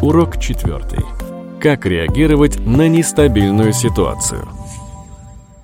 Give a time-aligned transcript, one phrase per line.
[0.00, 1.00] Урок четвертый.
[1.60, 4.48] Как реагировать на нестабильную ситуацию?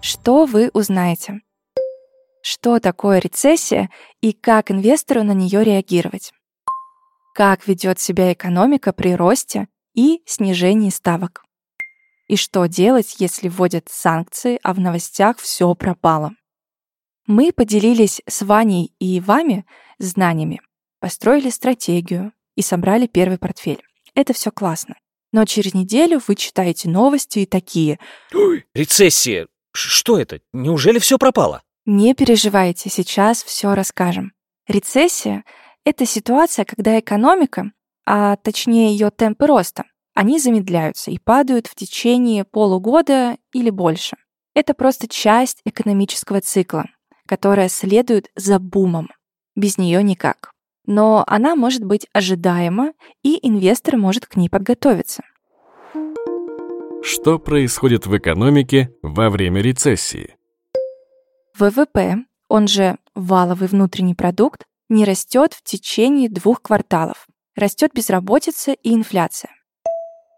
[0.03, 1.43] Что вы узнаете?
[2.43, 6.33] Что такое рецессия и как инвестору на нее реагировать?
[7.33, 11.45] Как ведет себя экономика при росте и снижении ставок?
[12.27, 16.33] И что делать, если вводят санкции, а в новостях все пропало?
[17.29, 19.65] Мы поделились с Ваней и вами
[20.01, 20.61] знаниями,
[20.99, 23.85] построили стратегию и собрали первый портфель.
[24.15, 24.97] Это все классно.
[25.33, 27.99] Но через неделю вы читаете новости и такие.
[28.33, 29.49] Ой, рецессия!
[29.73, 30.41] Что это?
[30.53, 31.63] Неужели все пропало?
[31.85, 34.33] Не переживайте, сейчас все расскажем.
[34.69, 35.45] Рецессия—
[35.85, 37.73] это ситуация, когда экономика,
[38.07, 44.17] а точнее ее темпы роста, они замедляются и падают в течение полугода или больше.
[44.55, 46.87] Это просто часть экономического цикла,
[47.27, 49.11] которая следует за бумом.
[49.57, 50.54] Без нее никак.
[50.87, 55.23] Но она может быть ожидаема, и инвестор может к ней подготовиться.
[57.03, 60.37] Что происходит в экономике во время рецессии?
[61.59, 67.27] ВВП, он же валовый внутренний продукт, не растет в течение двух кварталов.
[67.57, 69.51] Растет безработица и инфляция.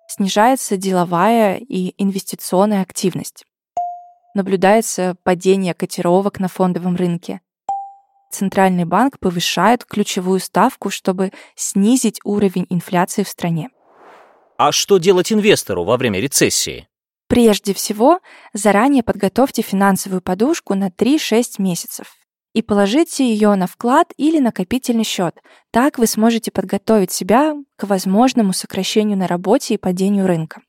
[0.09, 3.45] Снижается деловая и инвестиционная активность
[4.37, 7.41] наблюдается падение котировок на фондовом рынке.
[8.37, 13.71] Центральный банк повышает ключевую ставку, чтобы снизить уровень инфляции в стране.
[14.59, 16.87] А что делать инвестору во время рецессии?
[17.29, 18.21] Прежде всего,
[18.53, 22.15] заранее подготовьте финансовую подушку на 3-6 месяцев
[22.53, 25.39] и положите ее на вклад или накопительный счет.
[25.71, 30.61] Так вы сможете подготовить себя к возможному сокращению на работе и падению рынка.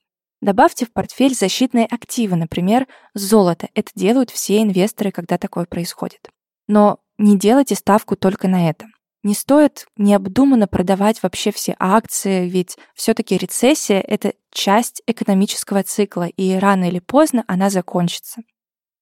[0.41, 3.67] Добавьте в портфель защитные активы, например, золото.
[3.73, 6.29] Это делают все инвесторы, когда такое происходит.
[6.69, 8.85] Но не делайте ставку только на это.
[9.23, 16.53] Не стоит необдуманно продавать вообще все акции, ведь все-таки рецессия— это часть экономического цикла, и
[16.53, 18.41] рано или поздно она закончится.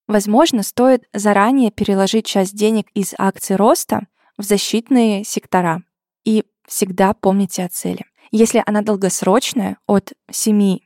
[0.07, 4.07] Возможно, стоит заранее переложить часть денег из акций роста
[4.37, 5.83] в защитные сектора.
[6.23, 8.05] И всегда помните о цели.
[8.31, 10.79] Если она долгосрочная, от 7-10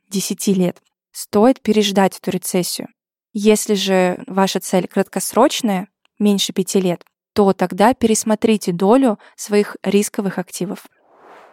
[0.53, 2.87] лет, стоит переждать эту рецессию.
[3.33, 5.87] Если же ваша цель краткосрочная,
[6.17, 10.85] меньше 5 лет, то тогда пересмотрите долю своих рисковых активов.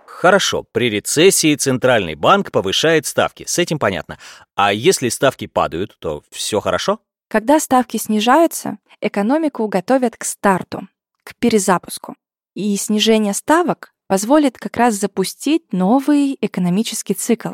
[0.07, 4.19] Хорошо, при рецессии Центральный банк повышает ставки, с этим понятно.
[4.55, 7.01] А если ставки падают, то все хорошо?
[7.29, 10.89] Когда ставки снижаются, экономику готовят к старту,
[11.23, 12.15] к перезапуску.
[12.55, 17.51] И снижение ставок позволит как раз запустить новый экономический цикл.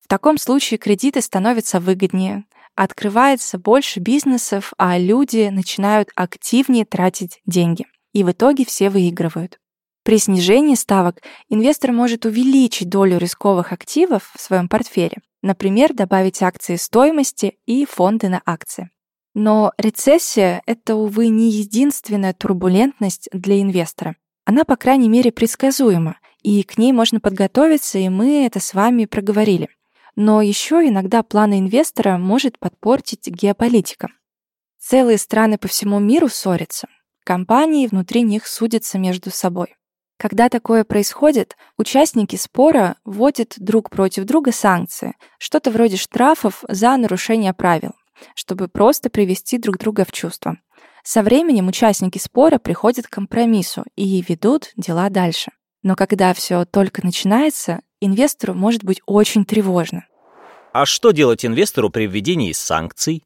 [0.00, 2.44] В таком случае кредиты становятся выгоднее,
[2.76, 7.86] открывается больше бизнесов, а люди начинают активнее тратить деньги.
[8.12, 9.58] И в итоге все выигрывают.
[10.04, 16.76] При снижении ставок инвестор может увеличить долю рисковых активов в своем портфеле, например, добавить акции
[16.76, 18.90] стоимости и фонды на акции.
[19.34, 24.14] Но рецессия— это, увы, не единственная турбулентность для инвестора.
[24.44, 29.06] Она, по крайней мере, предсказуема, и к ней можно подготовиться, и мы это с вами
[29.06, 29.70] проговорили.
[30.16, 34.08] Но еще иногда планы инвестора может подпортить геополитика.
[34.78, 36.88] Целые страны по всему миру ссорятся,
[37.24, 39.76] компании внутри них судятся между собой.
[40.16, 47.52] Когда такое происходит, участники спора вводят друг против друга санкции, что-то вроде штрафов за нарушение
[47.52, 47.92] правил,
[48.34, 50.58] чтобы просто привести друг друга в чувство.
[51.02, 55.50] Со временем участники спора приходят к компромиссу и ведут дела дальше.
[55.82, 60.06] Но когда все только начинается, инвестору может быть очень тревожно.
[60.72, 63.22] А что делать инвестору при введении санкций?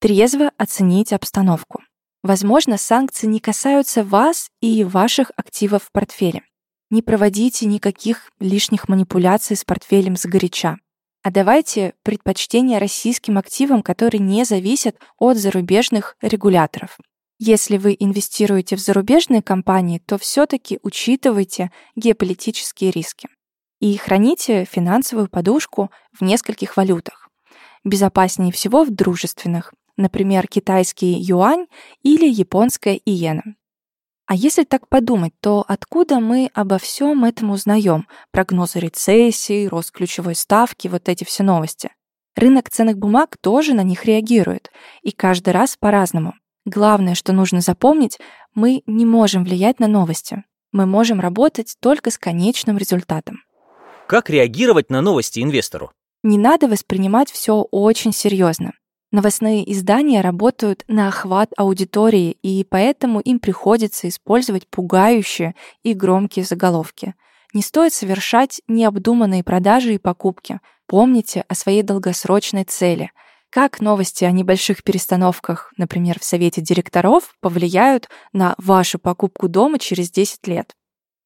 [0.00, 1.82] Трезво оценить обстановку.
[2.24, 6.42] Возможно, санкции не касаются вас и ваших активов в портфеле.
[6.90, 10.78] Не проводите никаких лишних манипуляций с портфелем сгоряча.
[11.22, 16.98] А давайте предпочтение российским активам, которые не зависят от зарубежных регуляторов.
[17.38, 23.28] Если вы инвестируете в зарубежные компании, то все-таки учитывайте геополитические риски
[23.80, 27.28] и храните финансовую подушку в нескольких валютах.
[27.84, 31.66] Безопаснее всего в дружественных, например, китайский юань
[32.02, 33.54] или японская иена.
[34.26, 38.06] А если так подумать, то откуда мы обо всем этом узнаем?
[38.30, 41.90] Прогнозы рецессии, рост ключевой ставки, вот эти все новости.
[42.36, 44.70] Рынок ценных бумаг тоже на них реагирует,
[45.02, 46.34] и каждый раз по-разному.
[46.66, 48.18] Главное, что нужно запомнить,
[48.54, 50.44] мы не можем влиять на новости.
[50.72, 53.40] Мы можем работать только с конечным результатом.
[54.08, 55.92] Как реагировать на новости инвестору?
[56.22, 58.72] Не надо воспринимать все очень серьезно.
[59.12, 67.14] Новостные издания работают на охват аудитории, и поэтому им приходится использовать пугающие и громкие заголовки.
[67.52, 70.60] Не стоит совершать необдуманные продажи и покупки.
[70.86, 73.12] Помните о своей долгосрочной цели.
[73.50, 80.10] Как новости о небольших перестановках, например, в совете директоров, повлияют на вашу покупку дома через
[80.10, 80.72] 10 лет?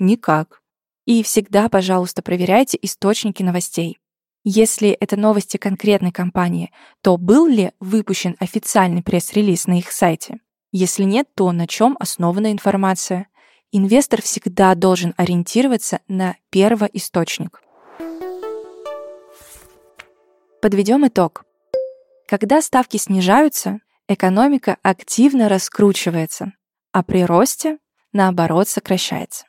[0.00, 0.62] Никак.
[1.04, 3.99] И всегда, пожалуйста, проверяйте источники новостей.
[4.44, 10.38] Если это новости конкретной компании, то был ли выпущен официальный пресс-релиз на их сайте?
[10.72, 13.28] Если нет, то на чем основана информация?
[13.72, 17.62] Инвестор всегда должен ориентироваться на первоисточник.
[20.60, 21.44] Подведем итог.
[22.28, 26.52] Когда ставки снижаются, экономика активно раскручивается,
[26.93, 27.78] а при росте,
[28.12, 29.46] наоборот, сокращается.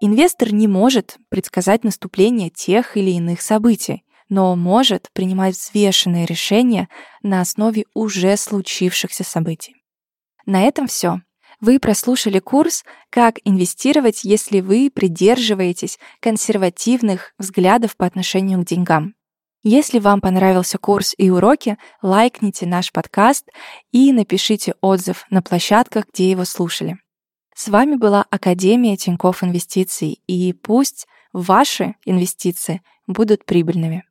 [0.00, 6.88] Инвестор не может предсказать наступление тех или иных событий, но может принимать взвешенные решения
[7.22, 9.76] на основе уже случившихся событий.
[10.46, 11.20] На этом все.
[11.60, 19.14] Вы прослушали курс «Как инвестировать, если вы придерживаетесь консервативных взглядов по отношению к деньгам».
[19.62, 23.48] Если вам понравился курс и уроки, лайкните наш подкаст
[23.92, 26.98] и напишите отзыв на площадках, где его слушали.
[27.54, 34.04] С вами была Академия Тинькофф Инвестиций, и пусть ваши инвестиции будут прибыльными.